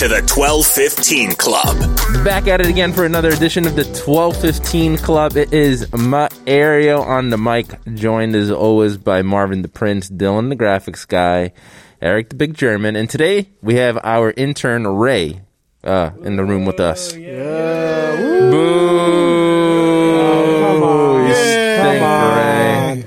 [0.00, 1.76] to the 1215 Club.
[2.24, 5.36] Back at it again for another edition of the 1215 Club.
[5.36, 10.56] It is Mario on the mic, joined as always by Marvin the Prince, Dylan the
[10.56, 11.52] graphics guy,
[12.00, 15.42] Eric the Big German, and today we have our intern Ray
[15.84, 17.12] uh, in the room with us.
[17.12, 18.29] Boo!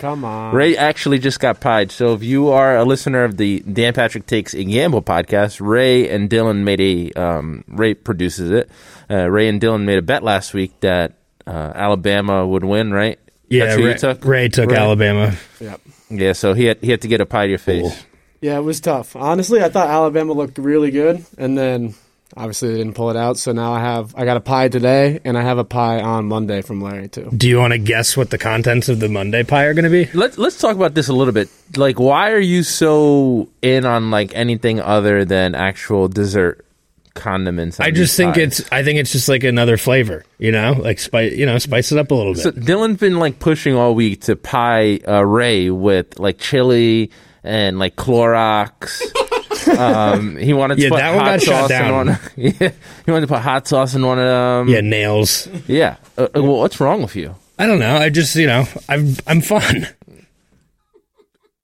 [0.03, 0.53] Come on.
[0.53, 1.89] Ray actually just got pied.
[1.89, 6.09] So if you are a listener of the Dan Patrick Takes a Gamble podcast, Ray
[6.09, 8.69] and Dylan made a um, Ray produces it.
[9.09, 11.13] Uh, Ray and Dylan made a bet last week that
[11.47, 12.91] uh, Alabama would win.
[12.91, 13.17] Right?
[13.47, 14.25] Yeah, That's who Ray you took.
[14.25, 14.75] Ray took Ray.
[14.75, 15.37] Alabama.
[15.61, 15.81] Yep.
[16.09, 16.33] Yeah.
[16.33, 18.03] So he had he had to get a pie to your face.
[18.41, 19.15] Yeah, it was tough.
[19.15, 21.95] Honestly, I thought Alabama looked really good, and then
[22.35, 23.37] obviously they didn't pull it out.
[23.37, 26.25] So now I have I got a pie today, and I have a pie on
[26.25, 27.29] Monday from Larry too.
[27.35, 29.89] Do you want to guess what the contents of the Monday pie are going to
[29.89, 30.09] be?
[30.13, 31.49] Let's let's talk about this a little bit.
[31.75, 36.65] Like, why are you so in on like anything other than actual dessert
[37.13, 37.79] condiments?
[37.79, 38.59] I just think pies?
[38.59, 38.71] it's.
[38.71, 40.25] I think it's just like another flavor.
[40.37, 41.33] You know, like spice.
[41.33, 42.43] You know, spice it up a little bit.
[42.43, 47.11] So Dylan's been like pushing all week to pie uh, Ray with like chili
[47.43, 49.01] and like Clorox.
[49.67, 51.93] um, he wanted to Yeah, put that one hot got sauce in down.
[52.07, 52.19] one.
[52.35, 52.71] yeah,
[53.05, 54.67] he wanted to put hot sauce in one of them.
[54.69, 55.47] yeah, nails.
[55.67, 55.97] yeah.
[56.17, 57.95] Uh, uh, well, what's wrong with you, I don't know.
[57.97, 59.87] I just you know, I'm I'm fun.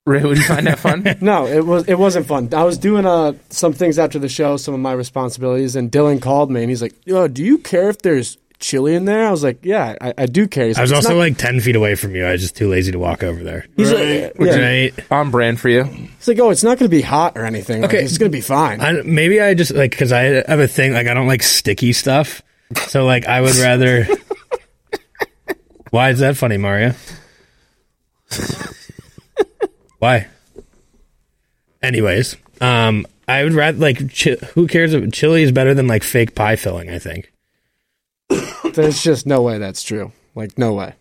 [0.06, 0.24] Ray?
[0.24, 1.06] Would you find that fun?
[1.22, 2.52] No, it was it wasn't fun.
[2.54, 6.20] I was doing uh, some things after the show, some of my responsibilities, and Dylan
[6.20, 9.32] called me and he's like, "Yo, do you care if there's chili in there?" I
[9.32, 11.76] was like, "Yeah, I, I do care." He's I was also not-" like ten feet
[11.76, 12.26] away from you.
[12.26, 13.66] I was just too lazy to walk over there.
[13.78, 14.58] he's like, yeah.
[14.60, 14.94] Right.
[15.12, 15.84] On brand for you.
[15.84, 17.82] He's like, "Oh, it's not going to be hot or anything.
[17.82, 18.04] Like, Okay.
[18.04, 20.94] it's going to be fine." I, maybe I just like because I have a thing
[20.94, 22.42] like I don't like sticky stuff.
[22.88, 24.08] So like I would rather.
[25.92, 26.94] Why is that funny, Mario?
[29.98, 30.28] Why?
[31.82, 36.04] Anyways, um, I would rather like chi- who cares if chili is better than like
[36.04, 36.90] fake pie filling.
[36.90, 37.32] I think
[38.74, 40.12] There's just no way that's true.
[40.36, 40.94] Like, no way.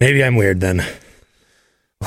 [0.00, 0.84] maybe I'm weird then.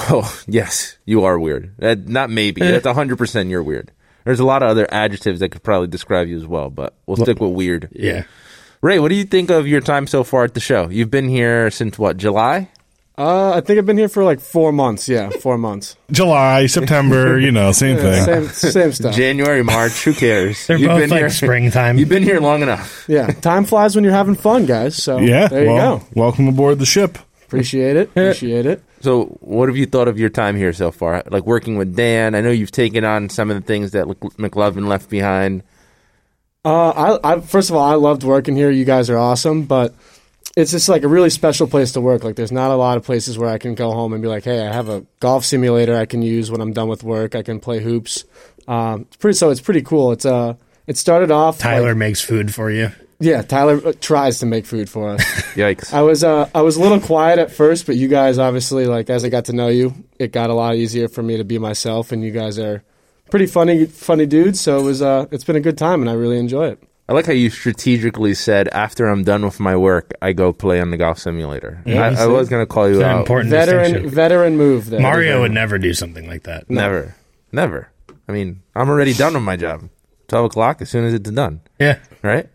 [0.10, 1.74] Oh yes, you are weird.
[1.82, 2.62] Uh, not maybe.
[2.62, 3.50] That's hundred percent.
[3.50, 3.92] You're weird.
[4.26, 7.18] There's a lot of other adjectives that could probably describe you as well, but we'll
[7.18, 7.90] stick with weird.
[7.94, 8.26] Yeah.
[8.82, 10.90] Ray, what do you think of your time so far at the show?
[10.90, 12.70] You've been here since what, July?
[13.18, 15.10] Uh, I think I've been here for like four months.
[15.10, 15.96] Yeah, four months.
[16.12, 18.24] July, September, you know, same thing.
[18.24, 19.16] Same, same stuff.
[19.16, 20.68] January, March, who cares?
[20.68, 21.98] They're both like springtime.
[21.98, 23.06] You've been here long enough.
[23.08, 24.96] Yeah, time flies when you're having fun, guys.
[25.02, 26.06] So Yeah, there you well, go.
[26.14, 27.18] welcome aboard the ship.
[27.46, 28.10] Appreciate it.
[28.10, 28.84] Appreciate it.
[29.00, 31.22] So, what have you thought of your time here so far?
[31.30, 34.20] Like working with Dan, I know you've taken on some of the things that Mc-
[34.38, 35.62] McLovin left behind.
[36.66, 38.72] Uh, I, I first of all, I loved working here.
[38.72, 39.94] You guys are awesome, but
[40.58, 42.24] it's just like a really special place to work.
[42.24, 44.44] Like, there's not a lot of places where I can go home and be like,
[44.44, 47.36] "Hey, I have a golf simulator I can use when I'm done with work.
[47.36, 48.26] I can play hoops."
[48.68, 49.38] Um, it's pretty.
[49.38, 50.12] So it's pretty cool.
[50.12, 50.56] It's uh,
[50.88, 51.60] it started off.
[51.60, 52.90] Tyler like- makes food for you.
[53.20, 55.22] yeah, Tyler uh, tries to make food for us.
[55.54, 55.94] Yikes.
[55.94, 59.12] I was uh, I was a little quiet at first, but you guys obviously like
[59.12, 61.60] as I got to know you, it got a lot easier for me to be
[61.60, 62.84] myself, and you guys are
[63.30, 64.60] pretty funny funny dudes.
[64.60, 66.84] So it was uh, it's been a good time, and I really enjoy it.
[67.10, 70.82] I like how you strategically said, after I'm done with my work, I go play
[70.82, 71.82] on the golf simulator.
[71.86, 73.20] I, I was going to call you an out.
[73.22, 75.00] important Veteran veteran move there.
[75.00, 76.70] Mario would never do something like that.
[76.70, 77.16] Never.
[77.52, 77.90] Never.
[78.28, 79.90] I mean, I'm already done with my job.
[80.28, 81.62] 12 o'clock as soon as it's done.
[81.80, 82.00] Yeah.
[82.22, 82.50] Right?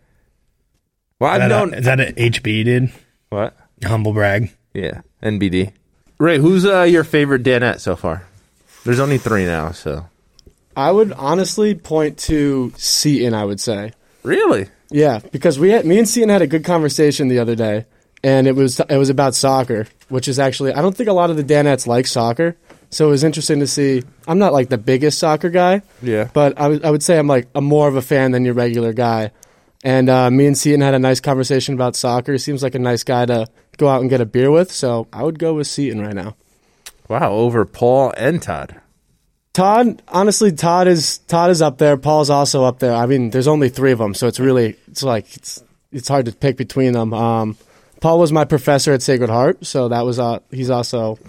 [1.19, 1.73] Well, I've that, known.
[1.73, 2.91] is that an HB, dude?
[3.29, 3.57] what?
[3.83, 4.51] Humble brag.
[4.73, 5.71] Yeah, NBD.
[6.19, 8.27] Ray, who's uh, your favorite Danette so far?
[8.83, 10.05] There's only three now, so.
[10.75, 13.33] I would honestly point to Seton.
[13.33, 14.67] I would say, Really?
[14.89, 17.85] yeah, because we had, me and Seton had a good conversation the other day,
[18.23, 21.29] and it was it was about soccer, which is actually I don't think a lot
[21.29, 22.55] of the Danettes like soccer,
[22.89, 24.03] so it was interesting to see.
[24.27, 26.29] I'm not like the biggest soccer guy, Yeah.
[26.33, 29.31] but I would say I'm like I'm more of a fan than your regular guy.
[29.85, 32.31] And uh, me and Seton had a nice conversation about soccer.
[32.31, 34.71] He seems like a nice guy to go out and get a beer with.
[34.71, 36.37] So I would go with Seton right now.
[37.09, 38.79] Wow, over Paul and Todd.
[39.53, 41.95] Todd, honestly, Todd is Todd is up there.
[41.95, 42.93] Paul's also up there.
[42.95, 46.25] I mean, there's only three of them, so it's really it's like it's it's hard
[46.25, 47.13] to pick between them.
[47.13, 47.57] Um,
[48.01, 51.19] Paul was my professor at Sacred Heart, so that was uh, he's also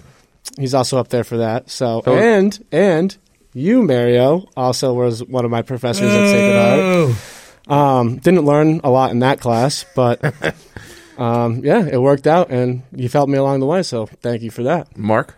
[0.59, 1.69] he's also up there for that.
[1.71, 3.15] So So- and and
[3.53, 7.17] you, Mario, also was one of my professors at Sacred Heart.
[8.01, 10.21] Um, didn't learn a lot in that class, but
[11.19, 13.83] um, yeah, it worked out, and you helped me along the way.
[13.83, 14.97] So thank you for that.
[14.97, 15.37] Mark?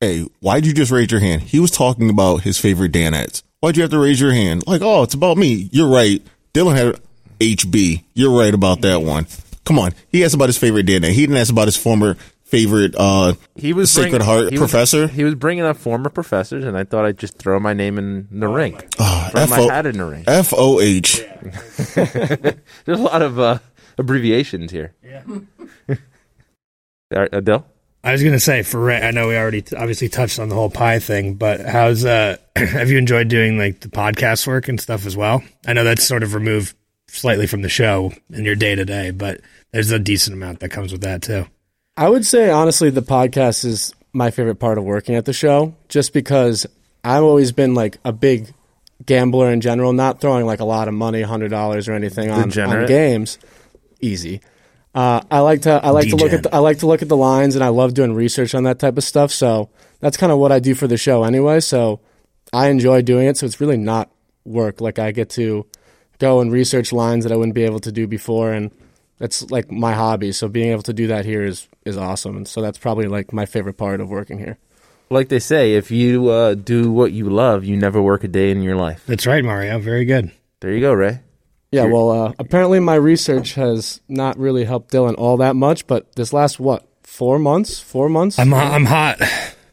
[0.00, 1.42] Hey, why'd you just raise your hand?
[1.42, 3.42] He was talking about his favorite Danettes.
[3.60, 4.64] Why'd you have to raise your hand?
[4.66, 5.70] Like, oh, it's about me.
[5.72, 6.22] You're right.
[6.52, 7.00] Dylan had
[7.40, 8.04] HB.
[8.14, 9.26] You're right about that one.
[9.64, 9.92] Come on.
[10.12, 11.12] He asked about his favorite Danette.
[11.12, 14.70] He didn't ask about his former favorite uh He was Sacred bringing- Heart he was-
[14.70, 15.08] professor.
[15.08, 18.28] he was bringing up former professors, and I thought I'd just throw my name in
[18.30, 18.78] the ring.
[19.00, 20.24] Ah, throw my hat in the ring.
[20.28, 21.24] F O H.
[21.94, 23.58] There's a lot of uh,
[23.98, 24.94] abbreviations here.
[25.02, 25.22] Yeah.
[27.32, 27.66] Adele?
[28.06, 30.54] I was gonna say for Ray, I know we already t- obviously touched on the
[30.54, 34.80] whole pie thing, but how's uh have you enjoyed doing like the podcast work and
[34.80, 35.42] stuff as well?
[35.66, 36.76] I know that's sort of removed
[37.08, 39.40] slightly from the show in your day to day, but
[39.72, 41.46] there's a decent amount that comes with that too.
[41.96, 45.74] I would say honestly, the podcast is my favorite part of working at the show,
[45.88, 46.64] just because
[47.02, 48.54] I've always been like a big
[49.04, 52.56] gambler in general, not throwing like a lot of money, hundred dollars or anything on,
[52.56, 53.40] on games.
[54.00, 54.42] Easy.
[54.96, 57.08] Uh, I like to I like to look at the, I like to look at
[57.10, 59.30] the lines, and I love doing research on that type of stuff.
[59.30, 59.68] So
[60.00, 61.60] that's kind of what I do for the show anyway.
[61.60, 62.00] So
[62.50, 63.36] I enjoy doing it.
[63.36, 64.10] So it's really not
[64.46, 64.80] work.
[64.80, 65.66] Like I get to
[66.18, 68.70] go and research lines that I wouldn't be able to do before, and
[69.18, 70.32] that's like my hobby.
[70.32, 72.34] So being able to do that here is is awesome.
[72.34, 74.56] And so that's probably like my favorite part of working here.
[75.10, 78.50] Like they say, if you uh, do what you love, you never work a day
[78.50, 79.04] in your life.
[79.06, 79.78] That's right, Mario.
[79.78, 80.32] Very good.
[80.60, 81.20] There you go, Ray.
[81.72, 86.14] Yeah, well, uh, apparently my research has not really helped Dylan all that much, but
[86.14, 87.80] this last what four months?
[87.80, 88.38] Four months?
[88.38, 89.18] I'm I'm hot.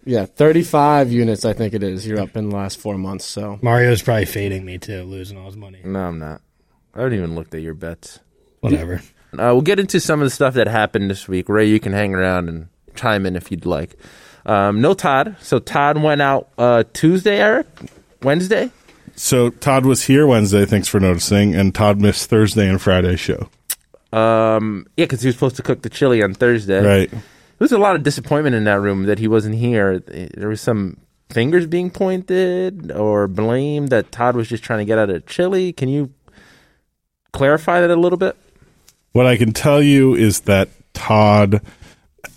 [0.03, 2.05] yeah, thirty-five units, I think it is.
[2.07, 3.25] You're up in the last four months.
[3.25, 5.79] So Mario's probably fading me too, losing all his money.
[5.83, 6.41] No, I'm not.
[6.95, 8.19] I haven't even looked at your bets.
[8.61, 9.01] Whatever.
[9.33, 11.49] Uh, we'll get into some of the stuff that happened this week.
[11.49, 13.95] Ray, you can hang around and chime in if you'd like.
[14.45, 15.37] Um, no Todd.
[15.41, 17.65] So Todd went out uh, Tuesday, Eric?
[18.21, 18.69] Wednesday?
[19.15, 20.65] So Todd was here Wednesday.
[20.65, 21.55] Thanks for noticing.
[21.55, 23.49] And Todd missed Thursday and Friday show.
[24.11, 26.83] Um, yeah, because he was supposed to cook the chili on Thursday.
[26.83, 27.09] Right.
[27.09, 27.21] There
[27.59, 29.99] was a lot of disappointment in that room that he wasn't here.
[29.99, 30.97] There was some
[31.29, 35.73] fingers being pointed or blame that Todd was just trying to get out of chili.
[35.73, 36.11] Can you
[37.31, 38.35] clarify that a little bit?
[39.13, 41.61] What I can tell you is that Todd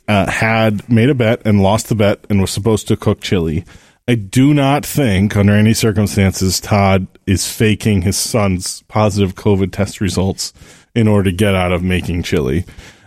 [0.09, 3.65] uh, had made a bet and lost the bet and was supposed to cook chili.
[4.09, 10.01] I do not think, under any circumstances, Todd is faking his son's positive COVID test
[10.01, 10.53] results
[10.95, 12.65] in order to get out of making chili.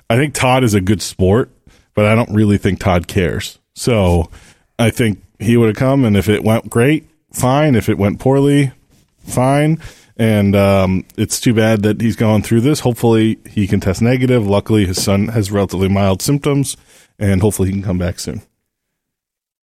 [0.09, 1.49] I think Todd is a good sport,
[1.93, 3.59] but I don't really think Todd cares.
[3.75, 4.29] So
[4.77, 7.75] I think he would have come, and if it went great, fine.
[7.75, 8.73] If it went poorly,
[9.19, 9.79] fine.
[10.17, 12.81] And um, it's too bad that he's going through this.
[12.81, 14.45] Hopefully, he can test negative.
[14.45, 16.75] Luckily, his son has relatively mild symptoms,
[17.17, 18.41] and hopefully, he can come back soon.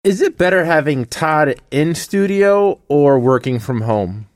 [0.04, 4.26] Is it better having Todd in studio or working from home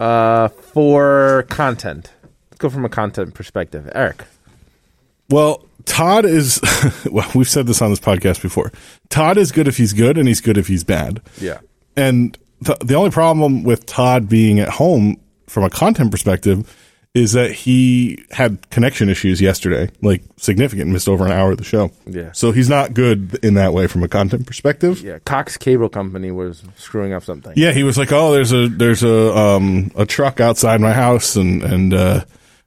[0.00, 2.12] uh, for content?
[2.50, 3.88] Let's go from a content perspective.
[3.94, 4.24] Eric.
[5.30, 6.60] Well, Todd is,
[7.10, 8.72] well, we've said this on this podcast before.
[9.08, 11.22] Todd is good if he's good, and he's good if he's bad.
[11.40, 11.60] Yeah.
[11.96, 15.16] And th- the only problem with Todd being at home
[15.46, 16.83] from a content perspective
[17.14, 21.64] is that he had connection issues yesterday, like significant, missed over an hour of the
[21.64, 21.92] show.
[22.06, 22.32] Yeah.
[22.32, 25.00] So he's not good in that way from a content perspective.
[25.00, 25.20] Yeah.
[25.24, 27.52] Cox Cable Company was screwing up something.
[27.54, 31.36] Yeah, he was like, "Oh, there's a there's a um a truck outside my house,"
[31.36, 32.24] and and uh,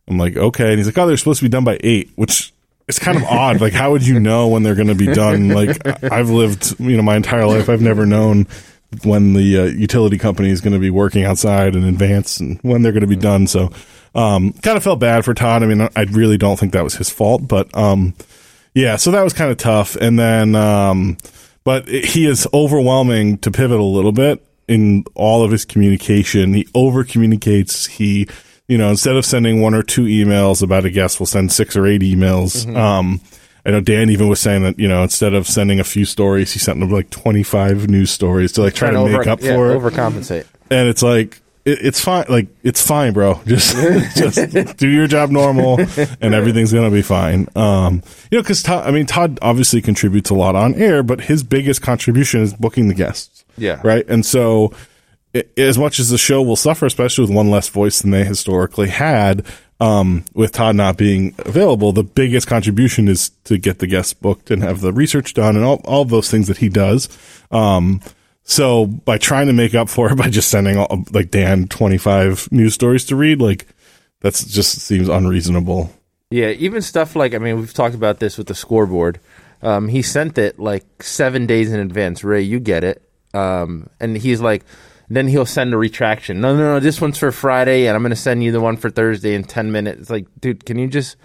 [0.07, 2.53] I'm like, "Okay," and he's like, "Oh, they're supposed to be done by eight, which
[2.87, 3.59] is kind of odd.
[3.59, 5.49] Like, how would you know when they're going to be done?
[5.49, 8.47] Like, I've lived you know my entire life, I've never known
[9.03, 12.81] when the uh, utility company is going to be working outside in advance and when
[12.81, 13.45] they're going to be done.
[13.45, 13.71] So,
[14.17, 15.63] um, kind of felt bad for Todd.
[15.63, 18.13] I mean, I really don't think that was his fault, but um,
[18.73, 19.95] yeah, so that was kind of tough.
[19.95, 21.17] And then, um,
[21.63, 26.53] but it- he is overwhelming to pivot a little bit in all of his communication.
[26.53, 27.85] He over communicates.
[27.85, 28.27] He,
[28.67, 31.75] you know, instead of sending one or two emails about a guest, will send six
[31.77, 32.65] or eight emails.
[32.65, 32.75] Mm-hmm.
[32.75, 33.21] Um,
[33.65, 36.53] I know Dan even was saying that, you know, instead of sending a few stories,
[36.53, 39.55] he sent them like 25 news stories to like try to Trying make up yeah,
[39.55, 40.45] for it Overcompensate.
[40.71, 43.75] and it's like it, it's fine like it's fine bro just
[44.15, 45.79] just do your job normal
[46.21, 50.29] and everything's gonna be fine um you know because todd i mean todd obviously contributes
[50.29, 53.81] a lot on air but his biggest contribution is booking the guests Yeah.
[53.83, 54.71] right and so
[55.35, 58.23] i as much as the show will suffer especially with one less voice than they
[58.23, 59.45] historically had
[59.79, 64.49] um, with Todd not being available, the biggest contribution is to get the guests booked
[64.49, 67.07] and have the research done and all, all those things that he does.
[67.51, 68.01] Um,
[68.47, 72.51] so by trying to make up for it by just sending all, like Dan 25
[72.51, 73.67] news stories to read, like
[74.21, 75.93] that's just seems unreasonable.
[76.31, 79.19] Yeah, even stuff like I mean, we've talked about this with the scoreboard.
[79.61, 82.23] Um, he sent it like seven days in advance.
[82.23, 83.03] Ray, you get it.
[83.33, 84.63] Um, and he's like,
[85.09, 86.41] then he'll send a retraction.
[86.41, 88.77] No, no, no, this one's for Friday, and I'm going to send you the one
[88.77, 90.01] for Thursday in ten minutes.
[90.01, 91.17] It's like, dude, can you just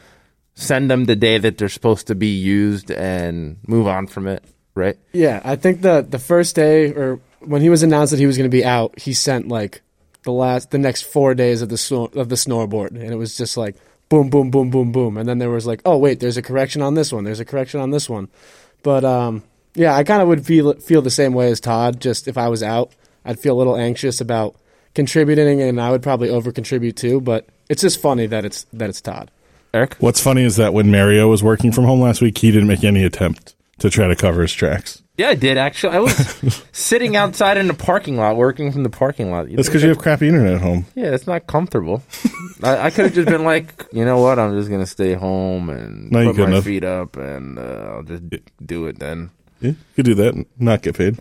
[0.55, 4.45] send them the day that they're supposed to be used and move on from it,
[4.75, 4.97] right?
[5.12, 8.37] Yeah, I think the the first day or when he was announced that he was
[8.37, 9.83] going to be out, he sent like
[10.23, 13.37] the last the next four days of the snor- of the snowboard, and it was
[13.37, 13.76] just like
[14.09, 16.83] boom, boom, boom, boom, boom, and then there was like, oh wait, there's a correction
[16.83, 18.29] on this one, there's a correction on this one,
[18.83, 19.43] but um,
[19.75, 22.00] yeah, I kind of would feel feel the same way as Todd.
[22.00, 22.93] Just if I was out,
[23.25, 24.57] I'd feel a little anxious about
[24.95, 27.21] contributing, and I would probably over contribute too.
[27.21, 29.31] But it's just funny that it's that it's Todd.
[29.75, 29.95] Eric?
[30.00, 32.85] What's funny is that when Mario was working from home last week, he didn't make
[32.85, 35.02] any attempt to try to cover his tracks.
[35.19, 35.95] Yeah, I did actually.
[35.97, 39.47] I was sitting outside in the parking lot, working from the parking lot.
[39.50, 40.87] That's because you have crappy internet at home.
[40.95, 42.02] Yeah, it's not comfortable.
[42.62, 44.38] I, I could have just been like, you know what?
[44.38, 48.02] I'm just gonna stay home and No, you're put my feet up, and uh, I'll
[48.02, 48.23] just
[48.64, 49.31] do it then.
[49.61, 51.19] Yeah, you could do that and not get paid.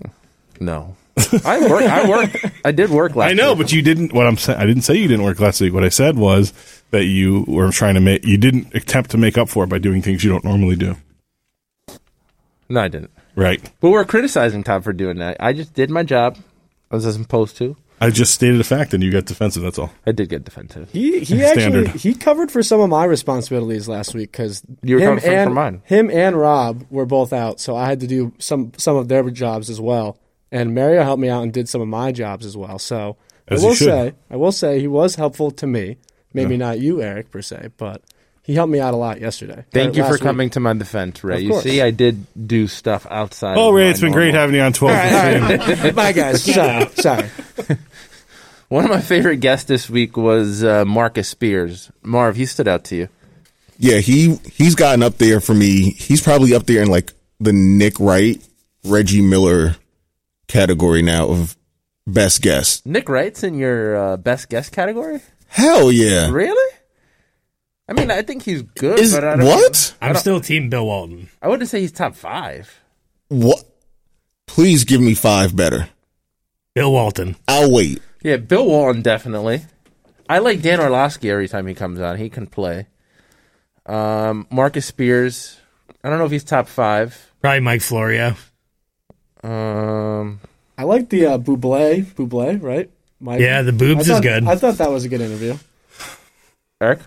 [0.60, 0.96] No,
[1.46, 1.84] I work.
[1.84, 2.32] I work.
[2.64, 3.30] I did work last.
[3.32, 3.58] I know, week.
[3.64, 4.14] but you didn't.
[4.14, 5.74] What I'm saying, I didn't say you didn't work last week.
[5.74, 6.54] What I said was
[6.92, 8.24] that you were trying to make.
[8.26, 10.96] You didn't attempt to make up for it by doing things you don't normally do.
[12.72, 13.12] No, I didn't.
[13.36, 13.62] Right.
[13.80, 15.38] But we're criticizing Todd for doing that.
[15.40, 16.38] I just did my job
[16.92, 17.76] as I'm supposed to.
[18.04, 19.62] I just stated a fact, and you got defensive.
[19.62, 19.94] That's all.
[20.08, 20.90] I did get defensive.
[20.92, 21.86] He he Standard.
[21.90, 25.32] actually he covered for some of my responsibilities last week because You were him covering
[25.34, 25.82] for and mine.
[25.86, 29.30] him and Rob were both out, so I had to do some some of their
[29.30, 30.18] jobs as well.
[30.52, 32.80] And Mario helped me out and did some of my jobs as well.
[32.80, 35.98] So As I will say I will say he was helpful to me.
[36.34, 38.02] Maybe not you, Eric, per se, but
[38.44, 39.66] he helped me out a lot yesterday.
[39.72, 40.22] Thank you for week.
[40.22, 41.42] coming to my defense, Ray.
[41.42, 43.58] You see, I did do stuff outside.
[43.58, 44.96] Oh, of Ray, my it's been great having you on 12.
[44.96, 45.96] All right.
[45.96, 46.44] Bye, guys.
[46.54, 47.30] Sorry, sorry.
[48.70, 51.92] One of my favorite guests this week was uh, Marcus Spears.
[52.04, 53.10] Marv, he stood out to you.
[53.78, 55.92] Yeah, he he's gotten up there for me.
[55.92, 58.42] He's probably up there in like the Nick Wright,
[58.86, 59.76] Reggie Miller
[60.48, 61.58] category now of
[62.08, 62.86] best guest.
[62.86, 65.20] Nick Wright's in your uh, best guest category.
[65.48, 66.30] Hell yeah.
[66.32, 66.71] Really?
[67.92, 69.00] I mean, I think he's good.
[69.00, 69.94] Is but I don't, what?
[70.02, 71.28] I'm still Team Bill Walton.
[71.42, 72.80] I wouldn't say he's top five.
[73.28, 73.66] What?
[74.48, 75.90] Please give me five better.
[76.74, 77.36] Bill Walton.
[77.50, 78.02] I'll wait.
[78.24, 79.64] Yeah, Bill Walton definitely.
[80.30, 82.16] I like Dan Orlovsky every time he comes on.
[82.16, 82.88] He can play.
[83.86, 85.60] Um, Marcus Spears.
[86.02, 87.34] I don't know if he's top five.
[87.42, 88.36] Probably Mike Florio.
[89.44, 90.40] Um,
[90.78, 92.90] I like the uh, Buble, Buble, right?
[93.20, 93.42] Mike?
[93.42, 94.48] Yeah, the boobs I is thought- good.
[94.48, 95.58] I thought that was a good interview.
[96.80, 97.00] Eric.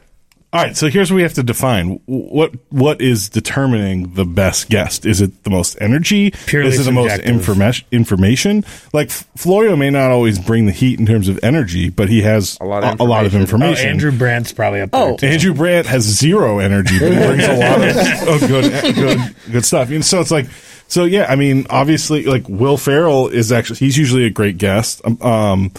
[0.54, 1.98] All right, so here's what we have to define.
[2.06, 5.04] What what is determining the best guest?
[5.04, 6.30] Is it the most energy?
[6.46, 8.64] Purely is it the most informa- information?
[8.92, 12.22] Like F- Florio may not always bring the heat in terms of energy, but he
[12.22, 13.88] has A lot of a, lot of information.
[13.88, 13.90] Oh.
[13.90, 15.02] Andrew Brandt's probably up there.
[15.02, 15.26] Oh, too.
[15.26, 19.64] Andrew Brandt has zero energy, but he brings a lot of, of good, good, good
[19.64, 19.90] stuff.
[19.90, 20.46] And so it's like,
[20.86, 25.00] so yeah, I mean, obviously, like Will Ferrell is actually he's usually a great guest,
[25.04, 25.72] um, um,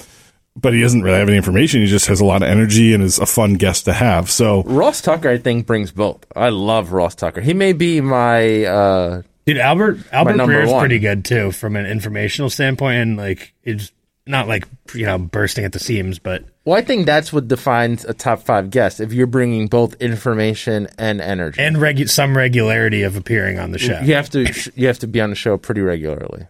[0.55, 1.81] but he doesn't really have any information.
[1.81, 4.31] He just has a lot of energy and is a fun guest to have.
[4.31, 6.25] So Ross Tucker, I think, brings both.
[6.35, 7.41] I love Ross Tucker.
[7.41, 8.63] He may be my.
[8.65, 10.79] Uh, Dude, Albert Albert number Breer's one.
[10.79, 13.91] pretty good too from an informational standpoint, and like it's
[14.25, 18.05] not like you know bursting at the seams, but well, I think that's what defines
[18.05, 18.99] a top five guest.
[18.99, 23.77] If you're bringing both information and energy, and regu- some regularity of appearing on the
[23.77, 23.99] show.
[23.99, 26.47] you have to you have to be on the show pretty regularly.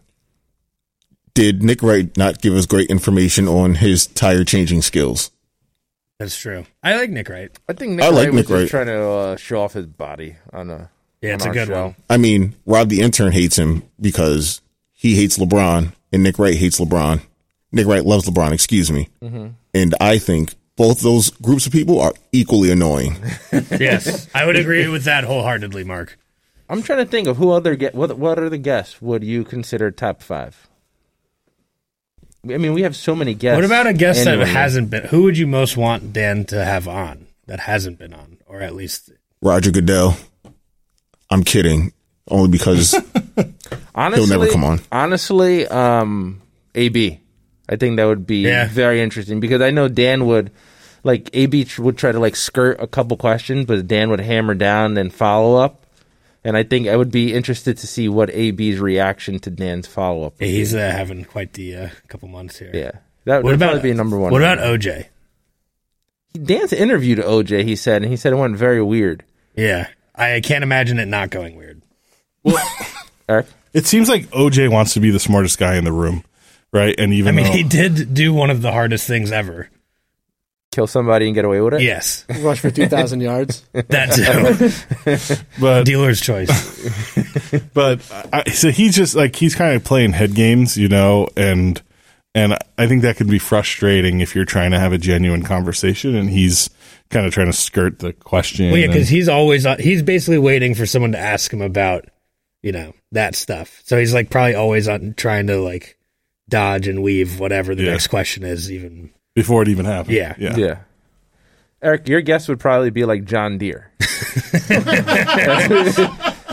[1.36, 5.32] Did Nick Wright not give us great information on his tire changing skills?
[6.18, 6.66] That's true.
[6.82, 7.52] I like Nick Wright.
[7.70, 8.70] I think Nick I like Wright Nick just Wright.
[8.70, 10.90] trying to uh, show off his body on a
[11.22, 11.84] Yeah, it's on a good show.
[11.88, 11.96] one.
[12.10, 14.62] I mean, Rob the intern hates him because
[14.94, 17.22] he hates LeBron and Nick Wright hates LeBron.
[17.74, 19.10] Nick Wright loves LeBron, excuse me.
[19.74, 23.18] And I think both those groups of people are equally annoying.
[23.78, 26.18] Yes, I would agree with that wholeheartedly, Mark.
[26.70, 29.92] I'm trying to think of who other get what what other guests would you consider
[29.92, 30.68] top five?
[32.54, 33.56] I mean, we have so many guests.
[33.56, 35.04] What about a guest that hasn't been?
[35.06, 38.76] Who would you most want Dan to have on that hasn't been on, or at
[38.76, 39.12] least
[39.42, 40.18] Roger Goodell.
[41.30, 41.92] I'm kidding.
[42.28, 42.96] Only because
[43.94, 44.82] Honestly, he'll never come on.
[44.92, 46.42] Honestly, um,
[46.74, 47.20] AB.
[47.70, 48.68] I think that would be Yeah.
[48.68, 50.52] very interesting because I know Dan would
[51.04, 54.98] like AB would try to like skirt a couple questions, but Dan would hammer down
[54.98, 55.85] and follow up.
[56.46, 60.28] And I think I would be interested to see what AB's reaction to Dan's follow
[60.28, 60.36] up.
[60.40, 62.70] Yeah, he's uh, having quite the uh, couple months here.
[62.72, 62.92] Yeah,
[63.26, 64.32] that What would about probably be number one.
[64.32, 65.08] What about OJ?
[66.34, 67.64] Dan's interviewed OJ?
[67.64, 69.26] He said, and he said it went very weird.
[69.56, 71.82] Yeah, I can't imagine it not going weird.
[72.44, 72.64] Well,
[73.30, 76.24] Eric, it seems like OJ wants to be the smartest guy in the room,
[76.72, 76.94] right?
[77.00, 79.70] And even I mean, though, he did do one of the hardest things ever.
[80.76, 81.82] Kill somebody and get away with it.
[81.82, 83.62] Yes, Rush for 2,000 yards.
[83.74, 85.46] that too.
[85.62, 86.50] but Dealer's choice.
[87.74, 88.02] but
[88.34, 91.82] I, so he's just like he's kind of playing head games, you know, and
[92.34, 96.16] and I think that could be frustrating if you're trying to have a genuine conversation
[96.16, 96.70] and he's
[97.10, 98.72] kind of trying to skirt the question.
[98.72, 102.06] Well, yeah, because he's always uh, he's basically waiting for someone to ask him about,
[102.62, 103.82] you know, that stuff.
[103.86, 105.98] So he's like probably always on trying to like
[106.50, 107.92] dodge and weave whatever the Yeah.
[107.92, 108.70] next question is.
[108.72, 110.16] Even before it even happened.
[110.16, 110.34] Yeah.
[110.40, 110.78] yeah, Yeah.
[111.82, 113.92] Eric, your guess would probably be like John Deere.
[114.70, 115.98] that's,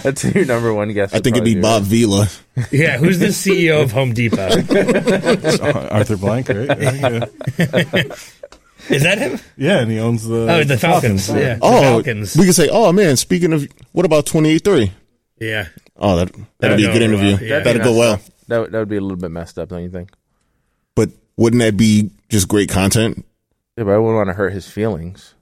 [0.03, 1.15] that's your number one guess.
[1.15, 2.29] I think it'd be Bob Vila.
[2.71, 4.37] yeah, who's the CEO of Home Depot?
[5.91, 6.79] Arthur Blank, right?
[6.79, 7.25] Yeah,
[7.59, 8.15] yeah.
[8.91, 9.39] Is that him?
[9.57, 11.29] Yeah, and he owns the Oh, the Falcons.
[11.31, 12.37] Yeah, the Oh, Falcons.
[12.37, 14.91] we could say, oh man, speaking of, what about 28-3?
[15.39, 17.37] Yeah, Oh, that, that'd be a good interview.
[17.37, 17.61] well, yeah.
[17.61, 18.21] That'd go well.
[18.49, 20.11] That would, that would be a little bit messed up, don't you think?
[21.43, 23.25] But wouldn't that be just great content?
[23.77, 25.35] Yeah, but I wouldn't want to hurt his feelings.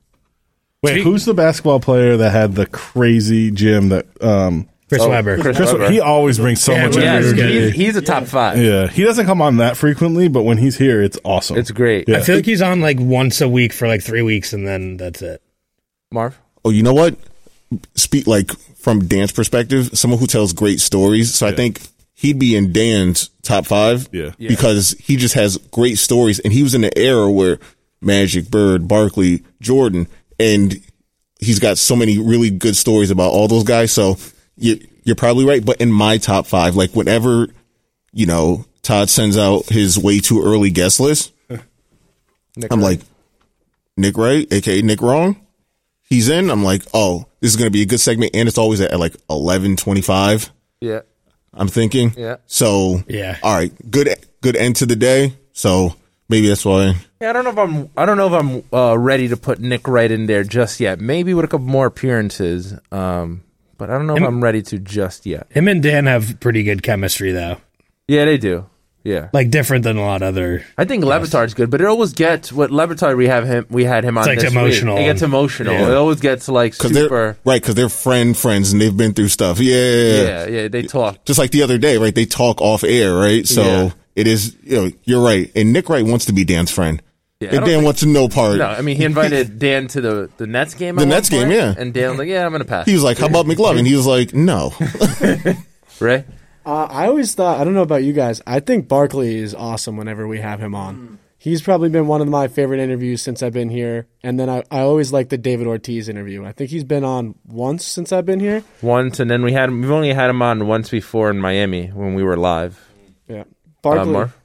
[0.83, 4.07] Wait, who's the basketball player that had the crazy gym that?
[4.23, 5.39] Um, Chris Oh, Webber.
[5.41, 5.91] Chris Chris, Webber.
[5.91, 7.43] he always brings so Yeah, much yeah, energy.
[7.71, 8.59] he's, he's a top five.
[8.59, 11.59] Yeah, he doesn't come on that frequently, but when he's here, it's awesome.
[11.59, 12.09] It's great.
[12.09, 12.17] Yeah.
[12.17, 14.97] I feel like he's on like once a week for like three weeks, and then
[14.97, 15.43] that's it.
[16.11, 16.41] Marv?
[16.65, 17.17] Oh, you know what?
[17.95, 21.33] Speak like from dance perspective, someone who tells great stories.
[21.35, 21.81] So I think
[22.21, 24.09] he'd be in Dan's top five.
[24.13, 24.33] Yeah.
[24.37, 24.51] Yeah.
[24.51, 27.59] Because he just has great stories and he was in the era where
[28.03, 30.07] Magic, Bird, Barkley, Jordan,
[30.39, 30.75] and
[31.39, 33.91] he's got so many really good stories about all those guys.
[33.93, 34.19] So
[34.57, 35.65] you, you're probably right.
[35.65, 37.49] But in my top five, like whenever,
[38.13, 42.99] you know, Todd sends out his way too early guest list, Nick I'm Wright.
[42.99, 43.01] like,
[43.97, 45.41] Nick Wright, aka Nick Wrong.
[46.03, 46.51] He's in.
[46.51, 48.99] I'm like, oh, this is going to be a good segment, and it's always at
[48.99, 50.51] like 11:25.
[50.81, 51.01] yeah.
[51.55, 52.13] I'm thinking.
[52.17, 52.37] Yeah.
[52.47, 53.39] So Yeah.
[53.43, 54.09] all right, good
[54.41, 55.35] good end to the day.
[55.53, 55.95] So
[56.29, 56.95] maybe that's why.
[57.21, 57.91] Yeah, I don't know if I'm.
[57.97, 61.01] I don't know if I'm uh, ready to put Nick Wright in there just yet.
[61.01, 63.43] Maybe with a couple more appearances, um,
[63.77, 65.47] but I don't know if I'm ready to just yet.
[65.51, 67.59] Him and Dan have pretty good chemistry, though.
[68.09, 68.70] Yeah, they do.
[69.03, 70.63] Yeah, Like different than a lot of other.
[70.77, 73.65] I think Le Batard's good, but it always gets what Le Batard we have him.
[73.71, 74.27] We had him on.
[74.27, 74.97] like this emotional.
[74.97, 75.05] Week.
[75.05, 75.73] It gets emotional.
[75.73, 75.89] Yeah.
[75.89, 76.93] It always gets like super.
[77.09, 77.63] they're right.
[77.63, 79.59] Because they're friend friends, and they've been through stuff.
[79.59, 80.23] Yeah, yeah, yeah.
[80.23, 80.69] yeah, yeah.
[80.69, 81.25] They talk.
[81.25, 82.15] Just like the other day, right?
[82.15, 83.47] They talk off air, right?
[83.49, 83.91] So Yeah.
[84.17, 84.55] it is.
[84.65, 85.51] You know, you're right.
[85.55, 87.01] And Nick Wright wants to be Dan's friend.
[87.41, 88.59] Yeah, and Dan think- wants no part.
[88.59, 90.97] No, I mean he invited Dan to the the Nets game.
[90.97, 91.75] The Nets game, yeah.
[91.75, 93.97] And Dan was like, "Yeah, I'm gonna pass." He was like, "How about McLovin?" He
[93.97, 94.75] was like, "No."
[96.01, 96.25] Ray.
[96.71, 99.97] Uh, I always thought, I don't know about you guys, I think Barkley is awesome
[99.97, 101.19] whenever we have him on.
[101.37, 104.07] He's probably been one of my favorite interviews since I've been here.
[104.23, 106.45] And then I, I always like the David Ortiz interview.
[106.45, 108.63] I think he's been on once since I've been here.
[108.83, 109.81] Once, and then we had him.
[109.81, 112.79] We've only had him on once before in Miami when we were live.
[113.27, 113.41] Yeah.
[113.41, 113.45] Uh,
[113.83, 114.13] Barkley.
[114.13, 114.37] Marv?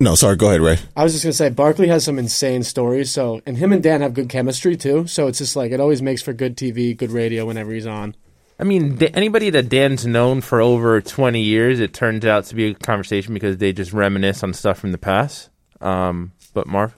[0.00, 0.36] no, sorry.
[0.36, 0.76] Go ahead, Ray.
[0.94, 3.10] I was just gonna say Barkley has some insane stories.
[3.10, 5.06] So, and him and Dan have good chemistry too.
[5.06, 8.16] So it's just like it always makes for good TV, good radio whenever he's on.
[8.60, 12.66] I mean, anybody that Dan's known for over 20 years, it turns out to be
[12.66, 15.48] a conversation because they just reminisce on stuff from the past.
[15.80, 16.94] Um, but Marv,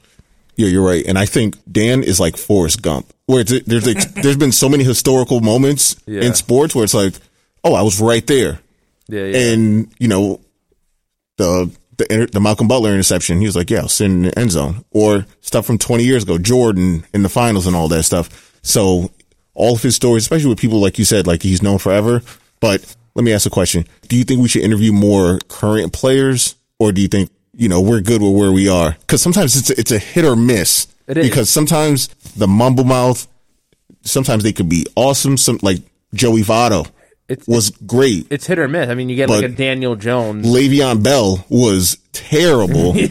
[0.57, 1.05] Yeah, you're right.
[1.07, 5.41] And I think Dan is like Forrest Gump, where there's there's been so many historical
[5.41, 6.23] moments Yeah.
[6.23, 7.15] in sports where it's like,
[7.63, 8.59] oh, I was right there,
[9.09, 10.41] yeah, yeah, and you know,
[11.37, 14.39] the the the Malcolm Butler interception, he was like, yeah, I was sitting in the
[14.39, 18.03] end zone, or stuff from 20 years ago, Jordan in the finals and all that
[18.03, 18.59] stuff.
[18.63, 19.11] So
[19.55, 22.23] all of his stories, especially with people like you said, like he's known forever.
[22.61, 26.55] But let me ask a question: Do you think we should interview more current players,
[26.79, 28.93] or do you think you know we're good with where we are?
[29.01, 30.87] Because sometimes it's a, it's a hit or miss.
[31.09, 31.29] It is.
[31.29, 33.27] because sometimes the mumble mouth,
[34.03, 35.37] sometimes they could be awesome.
[35.37, 35.79] Some like
[36.15, 36.87] Joey Votto
[37.29, 38.29] It's- was great.
[38.31, 38.89] it's hit or miss.
[38.89, 40.47] I mean, you get like a Daniel Jones.
[40.47, 42.95] Le'Veon Bell was terrible.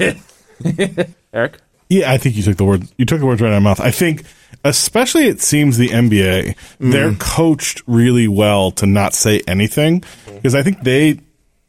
[1.34, 1.58] Eric,
[1.92, 3.70] Yeah, I think you took the word you took the words right out of my
[3.70, 3.82] mouth.
[3.82, 4.24] I think
[4.64, 10.02] especially it seems the NBA, they're coached really well to not say anything.
[10.34, 11.20] Because I think they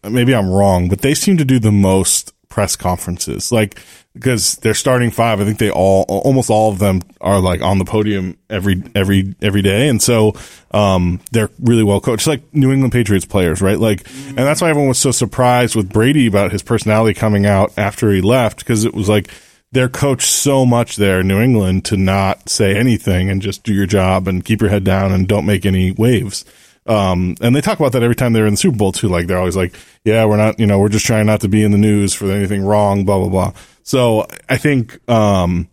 [0.08, 3.50] maybe I'm wrong, but they seem to do the most press conferences.
[3.50, 3.80] Like
[4.14, 7.78] because they're starting five, I think they all almost all of them are like on
[7.78, 9.88] the podium every every every day.
[9.88, 10.34] And so
[10.70, 12.28] um they're really well coached.
[12.28, 13.80] Like New England Patriots players, right?
[13.80, 17.72] Like and that's why everyone was so surprised with Brady about his personality coming out
[17.76, 19.28] after he left because it was like
[19.72, 23.72] they're coached so much there in New England to not say anything and just do
[23.72, 26.44] your job and keep your head down and don't make any waves.
[26.86, 29.08] Um, and they talk about that every time they're in the Super Bowl too.
[29.08, 31.64] Like they're always like, yeah, we're not, you know, we're just trying not to be
[31.64, 33.52] in the news for anything wrong, blah, blah, blah.
[33.82, 35.68] So I think, um,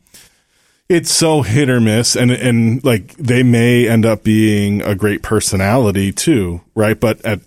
[0.87, 5.21] it's so hit or miss and, and like they may end up being a great
[5.21, 6.99] personality too, right?
[6.99, 7.41] But at,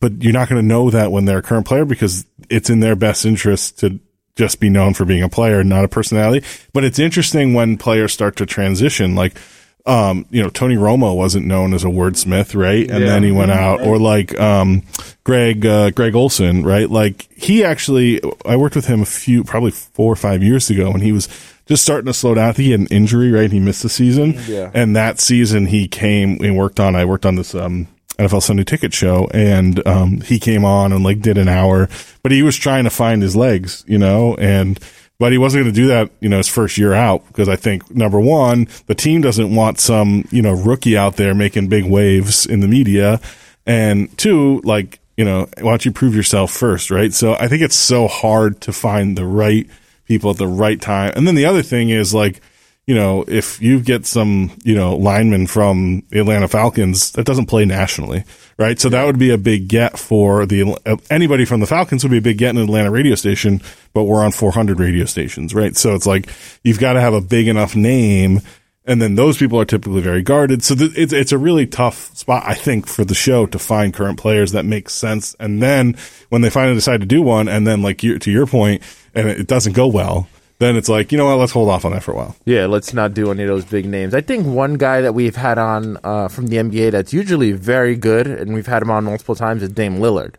[0.00, 2.80] but you're not going to know that when they're a current player because it's in
[2.80, 3.98] their best interest to
[4.38, 6.46] just be known for being a player, not a personality.
[6.72, 9.14] But it's interesting when players start to transition.
[9.16, 9.36] Like,
[9.84, 12.88] um, you know, Tony Romo wasn't known as a wordsmith, right?
[12.90, 13.06] And Yeah.
[13.10, 14.82] then he went out, or like um,
[15.24, 16.88] Greg uh, Greg Olsen, right?
[16.88, 20.90] Like he actually, I worked with him a few, probably four or five years ago,
[20.92, 21.28] and he was
[21.66, 22.54] just starting to slow down.
[22.54, 23.50] He had an injury, right?
[23.50, 24.70] He missed the season, Yeah.
[24.72, 26.94] and that season he came and worked on.
[26.94, 31.04] I worked on this um, NFL Sunday Ticket show, and um, he came on and
[31.04, 31.88] like did an hour,
[32.22, 34.80] but he was trying to find his legs, you know, and
[35.18, 37.56] but he wasn't going to do that, you know, his first year out because I
[37.56, 41.84] think number one, the team doesn't want some, you know, rookie out there making big
[41.84, 43.20] waves in the media,
[43.66, 47.12] and two, like, you know, why don't you prove yourself first, right?
[47.12, 49.68] So I think it's so hard to find the right
[50.06, 52.40] people at the right time, and then the other thing is like
[52.88, 57.44] you know, if you get some, you know, lineman from the Atlanta Falcons that doesn't
[57.44, 58.24] play nationally,
[58.56, 58.80] right?
[58.80, 60.74] So that would be a big get for the
[61.10, 63.60] anybody from the Falcons would be a big get in an Atlanta radio station,
[63.92, 65.76] but we're on 400 radio stations, right?
[65.76, 66.30] So it's like
[66.64, 68.40] you've got to have a big enough name,
[68.86, 70.64] and then those people are typically very guarded.
[70.64, 73.92] So th- it's it's a really tough spot, I think, for the show to find
[73.92, 75.36] current players that make sense.
[75.38, 75.94] And then
[76.30, 78.82] when they finally decide to do one, and then like you, to your point,
[79.14, 80.26] and it doesn't go well.
[80.58, 82.36] Then it's like, you know what, let's hold off on that for a while.
[82.44, 84.12] Yeah, let's not do any of those big names.
[84.12, 87.94] I think one guy that we've had on uh, from the NBA that's usually very
[87.96, 90.34] good, and we've had him on multiple times, is Dame Lillard.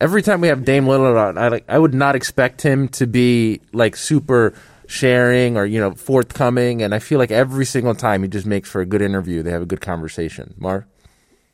[0.00, 3.06] Every time we have Dame Lillard on, I like I would not expect him to
[3.06, 4.54] be like super
[4.88, 8.68] sharing or you know forthcoming, and I feel like every single time he just makes
[8.68, 9.42] for a good interview.
[9.42, 10.54] They have a good conversation.
[10.58, 10.86] Mar,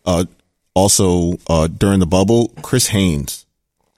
[0.06, 0.24] Uh,
[0.74, 3.44] also, uh, during the bubble, Chris Haynes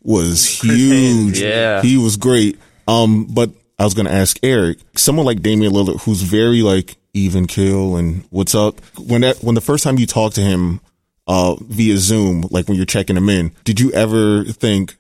[0.03, 0.91] was huge.
[0.91, 1.83] Haynes, yeah.
[1.83, 2.59] He was great.
[2.91, 6.97] Um, but I was going to ask Eric, someone like Damian Lillard, who's very like
[7.15, 8.81] even kill and what's up.
[8.99, 10.81] When that, when the first time you talked to him,
[11.27, 14.97] uh, via Zoom, like when you're checking him in, did you ever think,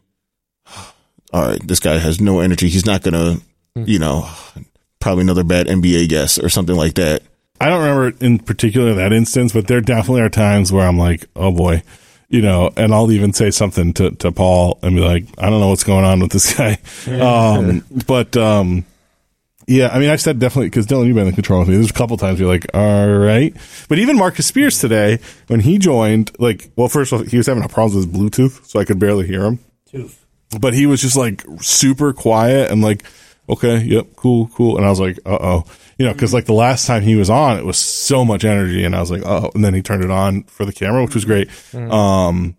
[1.33, 2.69] all right, this guy has no energy.
[2.69, 3.43] He's not going to,
[3.75, 4.31] you know,
[5.01, 7.23] probably another bad NBA guest or something like that.
[7.61, 11.27] I don't remember in particular that instance, but there definitely are times where I'm like,
[11.35, 11.83] oh boy,
[12.31, 15.61] you know, and I'll even say something to, to Paul and be like, I don't
[15.61, 16.79] know what's going on with this guy.
[17.21, 18.87] Um, but, um,
[19.67, 21.75] yeah, I mean, I said definitely because Dylan, you've been in control with me.
[21.75, 23.55] There's a couple times you're like, all right.
[23.89, 27.47] But even Marcus Spears today, when he joined, like, well, first of all, he was
[27.47, 29.59] having a problem with his Bluetooth, so I could barely hear him.
[29.87, 30.25] Tooth.
[30.59, 33.05] But he was just like super quiet and like,
[33.49, 34.77] okay, yep, cool, cool.
[34.77, 35.65] And I was like, uh oh.
[36.01, 38.85] You know, because like the last time he was on, it was so much energy,
[38.85, 39.51] and I was like, oh.
[39.55, 41.51] And then he turned it on for the camera, which was great.
[41.75, 42.57] Um,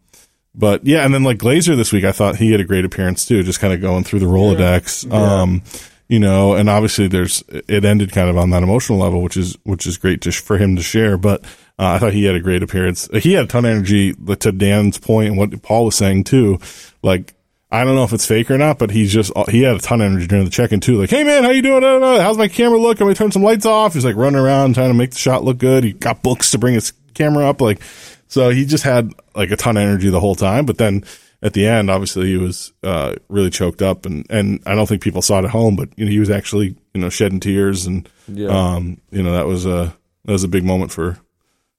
[0.54, 3.26] but yeah, and then like Glazer this week, I thought he had a great appearance
[3.26, 5.12] too, just kind of going through the Rolodex.
[5.12, 5.64] Um,
[6.08, 9.58] you know, and obviously there's it ended kind of on that emotional level, which is
[9.64, 11.18] which is great to, for him to share.
[11.18, 11.44] But
[11.80, 13.10] uh, I thought he had a great appearance.
[13.24, 14.12] He had a ton of energy.
[14.12, 16.60] but To Dan's point and what Paul was saying too,
[17.02, 17.34] like
[17.72, 20.02] I don't know if it's fake or not, but he's just he had a ton
[20.02, 20.98] of energy during the check-in too.
[21.00, 21.78] Like, hey man, how you doing?
[21.78, 22.20] I don't know.
[22.20, 22.98] How's my camera look?
[22.98, 23.94] Can we turn some lights off?
[23.94, 25.84] He's like running around trying to make the shot look good.
[25.84, 27.62] He got books to bring his camera up.
[27.62, 27.82] Like,
[28.28, 30.66] so he just had like a ton of energy the whole time.
[30.66, 31.04] But then
[31.42, 35.02] at the end, obviously he was uh, really choked up, and and I don't think
[35.02, 37.86] people saw it at home, but you know he was actually you know shedding tears,
[37.86, 38.50] and Yeah.
[38.50, 41.18] um, you know that was a that was a big moment for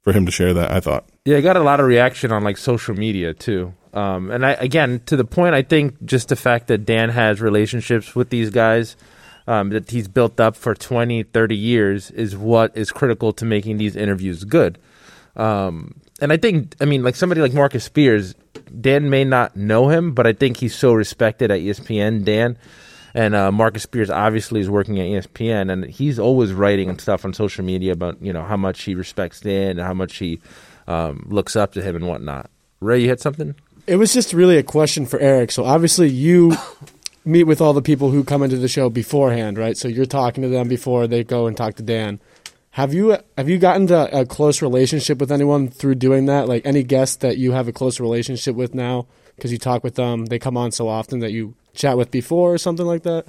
[0.02, 0.70] for him to share that.
[0.70, 1.04] I thought.
[1.24, 3.74] Yeah, I got a lot of reaction on like social media too.
[3.94, 7.40] Um, and I again to the point, I think just the fact that Dan has
[7.40, 8.96] relationships with these guys
[9.46, 13.78] um, that he's built up for 20, 30 years is what is critical to making
[13.78, 14.78] these interviews good.
[15.36, 18.34] Um, and I think, I mean, like somebody like Marcus Spears,
[18.80, 22.56] Dan may not know him, but I think he's so respected at ESPN, Dan.
[23.14, 27.24] And uh, Marcus Spears obviously is working at ESPN, and he's always writing and stuff
[27.24, 30.40] on social media about you know how much he respects Dan and how much he
[30.86, 32.50] um, looks up to him and whatnot.
[32.80, 33.54] Ray, you had something?
[33.86, 35.50] It was just really a question for Eric.
[35.50, 36.56] So obviously you
[37.24, 39.76] meet with all the people who come into the show beforehand, right?
[39.76, 42.20] So you're talking to them before they go and talk to Dan.
[42.70, 46.48] Have you have you gotten to a close relationship with anyone through doing that?
[46.48, 49.96] Like any guests that you have a close relationship with now because you talk with
[49.96, 53.26] them, they come on so often that you chat with before or something like that?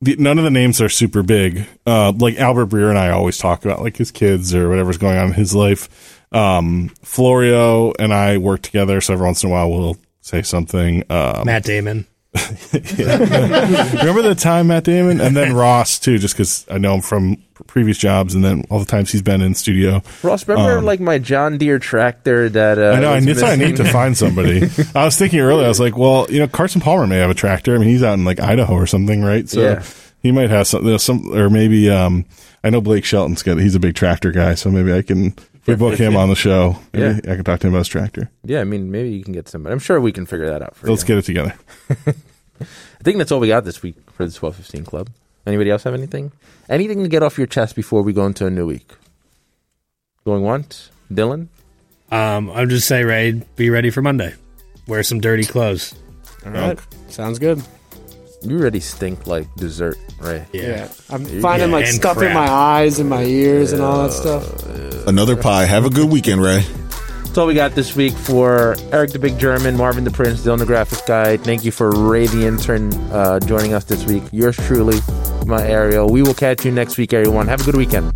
[0.00, 1.66] the, none of the names are super big.
[1.86, 5.16] Uh, like Albert Breer and I always talk about like his kids or whatever's going
[5.18, 6.22] on in his life.
[6.32, 11.04] Um, Florio and I work together, so every once in a while we'll say something.
[11.10, 12.06] Um, Matt Damon.
[12.72, 17.36] remember the time Matt Damon and then Ross too, just because I know him from
[17.66, 20.02] previous jobs and then all the times he's been in studio.
[20.22, 23.10] Ross, remember like my John Deere tractor that uh, Um, I know.
[23.12, 24.62] I was need, I need to find somebody.
[24.94, 25.64] I was thinking earlier.
[25.64, 27.74] I was like, well, you know, Carson Palmer may have a tractor.
[27.74, 29.48] I mean, he's out in like Idaho or something, right?
[29.48, 29.82] So Yeah.
[30.22, 32.24] he might have some, there's some, or maybe um,
[32.62, 33.58] I know Blake Shelton's got.
[33.58, 35.34] He's a big tractor guy, so maybe I can.
[35.66, 37.88] If we book him on the show, maybe I can talk to him about his
[37.88, 38.30] tractor.
[38.44, 39.72] Yeah, I mean, maybe you can get somebody.
[39.72, 41.08] I'm sure we can figure that out for Let's you.
[41.08, 41.54] get it together.
[42.60, 45.10] I think that's all we got this week for the 1215 Club.
[45.44, 46.30] Anybody else have anything?
[46.68, 48.92] Anything to get off your chest before we go into a new week?
[50.24, 51.48] Going once, Dylan.
[52.10, 54.34] Um, I'm just say, Ray, be ready for Monday.
[54.86, 55.94] Wear some dirty clothes.
[56.44, 56.78] All right.
[57.08, 57.62] Sounds good.
[58.42, 60.44] You already stink like dessert, right?
[60.52, 60.88] Yeah.
[61.10, 65.06] I'm finding like and stuff in my eyes and my ears and all that stuff.
[65.06, 65.64] Another pie.
[65.64, 66.64] Have a good weekend, Ray.
[67.36, 70.58] That's all we got this week for Eric the Big German, Marvin the Prince, Dylan
[70.58, 71.36] the Graphics Guy.
[71.36, 74.22] Thank you for Ray the Intern uh, joining us this week.
[74.32, 75.00] Yours truly,
[75.44, 76.08] my Ariel.
[76.08, 77.46] We will catch you next week, everyone.
[77.48, 78.10] Have a good weekend.